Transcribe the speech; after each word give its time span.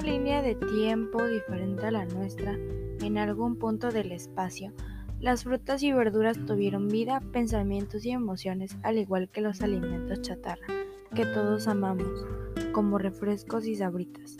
línea 0.00 0.40
de 0.40 0.54
tiempo 0.54 1.22
diferente 1.26 1.86
a 1.86 1.90
la 1.90 2.06
nuestra, 2.06 2.58
en 3.02 3.18
algún 3.18 3.56
punto 3.56 3.90
del 3.90 4.10
espacio, 4.12 4.72
las 5.20 5.44
frutas 5.44 5.82
y 5.82 5.92
verduras 5.92 6.38
tuvieron 6.46 6.88
vida, 6.88 7.20
pensamientos 7.32 8.06
y 8.06 8.10
emociones, 8.10 8.78
al 8.82 8.96
igual 8.96 9.28
que 9.28 9.42
los 9.42 9.60
alimentos 9.60 10.22
chatarra, 10.22 10.66
que 11.14 11.26
todos 11.26 11.68
amamos, 11.68 12.24
como 12.72 12.96
refrescos 12.96 13.66
y 13.66 13.74
sabritas. 13.74 14.38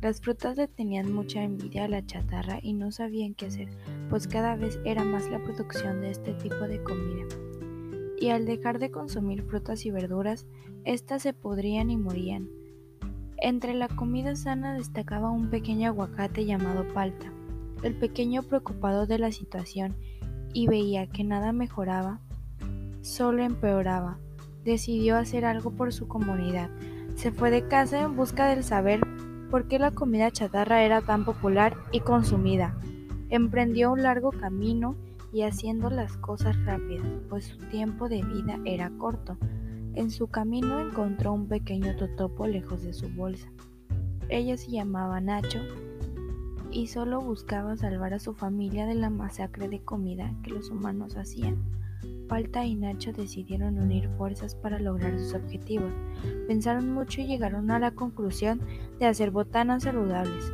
Las 0.00 0.20
frutas 0.20 0.56
le 0.56 0.68
tenían 0.68 1.12
mucha 1.12 1.42
envidia 1.42 1.86
a 1.86 1.88
la 1.88 2.06
chatarra 2.06 2.60
y 2.62 2.72
no 2.72 2.92
sabían 2.92 3.34
qué 3.34 3.46
hacer, 3.46 3.68
pues 4.08 4.28
cada 4.28 4.54
vez 4.54 4.78
era 4.84 5.02
más 5.02 5.28
la 5.30 5.42
producción 5.42 6.00
de 6.00 6.10
este 6.10 6.32
tipo 6.34 6.68
de 6.68 6.80
comida. 6.82 7.26
Y 8.20 8.28
al 8.28 8.46
dejar 8.46 8.78
de 8.78 8.92
consumir 8.92 9.42
frutas 9.42 9.84
y 9.84 9.90
verduras, 9.90 10.46
éstas 10.84 11.22
se 11.22 11.32
podrían 11.32 11.90
y 11.90 11.96
morían. 11.96 12.59
Entre 13.42 13.72
la 13.72 13.88
comida 13.88 14.36
sana 14.36 14.74
destacaba 14.74 15.30
un 15.30 15.48
pequeño 15.48 15.88
aguacate 15.88 16.44
llamado 16.44 16.86
palta. 16.92 17.32
El 17.82 17.94
pequeño 17.94 18.42
preocupado 18.42 19.06
de 19.06 19.18
la 19.18 19.32
situación 19.32 19.96
y 20.52 20.66
veía 20.66 21.06
que 21.06 21.24
nada 21.24 21.50
mejoraba, 21.52 22.20
solo 23.00 23.42
empeoraba. 23.42 24.18
Decidió 24.62 25.16
hacer 25.16 25.46
algo 25.46 25.70
por 25.70 25.94
su 25.94 26.06
comunidad. 26.06 26.68
Se 27.14 27.32
fue 27.32 27.50
de 27.50 27.66
casa 27.66 28.02
en 28.02 28.14
busca 28.14 28.46
del 28.46 28.62
saber 28.62 29.00
por 29.50 29.68
qué 29.68 29.78
la 29.78 29.92
comida 29.92 30.30
chatarra 30.30 30.82
era 30.82 31.00
tan 31.00 31.24
popular 31.24 31.78
y 31.92 32.00
consumida. 32.00 32.76
Emprendió 33.30 33.90
un 33.90 34.02
largo 34.02 34.32
camino 34.32 34.96
y 35.32 35.42
haciendo 35.42 35.88
las 35.88 36.18
cosas 36.18 36.62
rápidas, 36.66 37.06
pues 37.30 37.46
su 37.46 37.56
tiempo 37.68 38.10
de 38.10 38.22
vida 38.22 38.58
era 38.66 38.90
corto. 38.98 39.38
En 39.94 40.10
su 40.10 40.28
camino 40.28 40.80
encontró 40.80 41.32
un 41.32 41.48
pequeño 41.48 41.96
totopo 41.96 42.46
lejos 42.46 42.82
de 42.82 42.92
su 42.92 43.08
bolsa. 43.08 43.48
Ella 44.28 44.56
se 44.56 44.70
llamaba 44.70 45.20
Nacho 45.20 45.58
y 46.70 46.86
solo 46.86 47.20
buscaba 47.20 47.76
salvar 47.76 48.14
a 48.14 48.20
su 48.20 48.32
familia 48.32 48.86
de 48.86 48.94
la 48.94 49.10
masacre 49.10 49.68
de 49.68 49.80
comida 49.80 50.32
que 50.42 50.50
los 50.50 50.70
humanos 50.70 51.16
hacían. 51.16 51.56
Palta 52.28 52.64
y 52.64 52.76
Nacho 52.76 53.12
decidieron 53.12 53.78
unir 53.78 54.08
fuerzas 54.16 54.54
para 54.54 54.78
lograr 54.78 55.18
sus 55.18 55.34
objetivos. 55.34 55.92
Pensaron 56.46 56.92
mucho 56.92 57.20
y 57.20 57.26
llegaron 57.26 57.72
a 57.72 57.80
la 57.80 57.90
conclusión 57.90 58.60
de 59.00 59.06
hacer 59.06 59.32
botanas 59.32 59.82
saludables. 59.82 60.52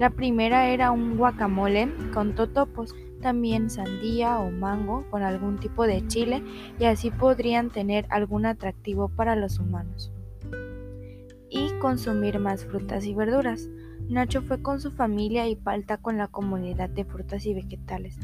La 0.00 0.08
primera 0.08 0.70
era 0.70 0.92
un 0.92 1.18
guacamole 1.18 1.92
con 2.14 2.34
totopos, 2.34 2.94
también 3.20 3.68
sandía 3.68 4.40
o 4.40 4.50
mango 4.50 5.04
con 5.10 5.22
algún 5.22 5.58
tipo 5.60 5.86
de 5.86 6.06
chile 6.06 6.42
y 6.78 6.86
así 6.86 7.10
podrían 7.10 7.68
tener 7.68 8.06
algún 8.08 8.46
atractivo 8.46 9.10
para 9.10 9.36
los 9.36 9.58
humanos. 9.58 10.10
Y 11.50 11.70
consumir 11.80 12.38
más 12.38 12.64
frutas 12.64 13.04
y 13.04 13.12
verduras. 13.14 13.68
Nacho 14.08 14.40
fue 14.40 14.62
con 14.62 14.80
su 14.80 14.90
familia 14.90 15.46
y 15.48 15.54
Palta 15.54 15.98
con 15.98 16.16
la 16.16 16.28
comunidad 16.28 16.88
de 16.88 17.04
frutas 17.04 17.44
y 17.44 17.52
vegetales. 17.52 18.18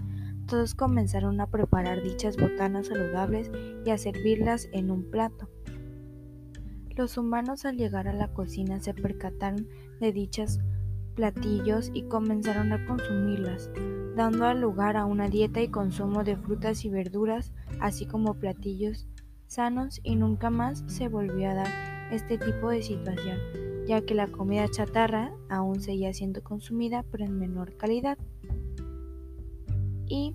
Todos 0.46 0.74
comenzaron 0.74 1.42
a 1.42 1.46
preparar 1.46 2.02
dichas 2.02 2.38
botanas 2.38 2.86
saludables 2.86 3.50
y 3.84 3.90
a 3.90 3.98
servirlas 3.98 4.70
en 4.72 4.90
un 4.90 5.10
plato. 5.10 5.50
Los 6.96 7.18
humanos 7.18 7.66
al 7.66 7.76
llegar 7.76 8.08
a 8.08 8.14
la 8.14 8.28
cocina 8.28 8.80
se 8.80 8.94
percataron 8.94 9.68
de 10.00 10.12
dichos 10.12 10.58
platillos 11.16 11.90
y 11.92 12.02
comenzaron 12.02 12.72
a 12.72 12.86
consumirlas, 12.86 13.70
dando 14.14 14.54
lugar 14.54 14.96
a 14.96 15.06
una 15.06 15.28
dieta 15.28 15.60
y 15.60 15.68
consumo 15.68 16.22
de 16.22 16.36
frutas 16.36 16.84
y 16.84 16.90
verduras, 16.90 17.52
así 17.80 18.06
como 18.06 18.34
platillos 18.34 19.08
sanos 19.46 20.00
y 20.04 20.16
nunca 20.16 20.50
más 20.50 20.84
se 20.86 21.08
volvió 21.08 21.50
a 21.50 21.54
dar 21.54 22.12
este 22.12 22.38
tipo 22.38 22.70
de 22.70 22.82
situación, 22.82 23.38
ya 23.88 24.00
que 24.02 24.14
la 24.14 24.28
comida 24.28 24.68
chatarra 24.68 25.32
aún 25.48 25.80
seguía 25.80 26.12
siendo 26.12 26.42
consumida 26.44 27.04
pero 27.10 27.24
en 27.24 27.38
menor 27.38 27.76
calidad 27.76 28.18
y 30.08 30.34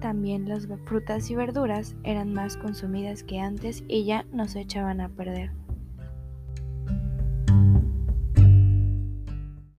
también 0.00 0.48
las 0.48 0.68
frutas 0.84 1.30
y 1.30 1.36
verduras 1.36 1.96
eran 2.02 2.32
más 2.32 2.56
consumidas 2.56 3.22
que 3.22 3.40
antes 3.40 3.82
y 3.88 4.04
ya 4.04 4.26
no 4.32 4.46
se 4.46 4.60
echaban 4.60 5.00
a 5.00 5.08
perder. 5.08 5.52